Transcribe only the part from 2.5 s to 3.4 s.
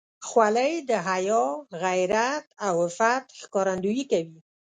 او عفت